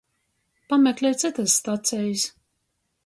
Pameklej 0.69 1.13
cytys 1.19 1.53
stacejis! 1.61 2.25